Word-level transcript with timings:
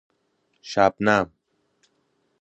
شبنم 0.63 1.31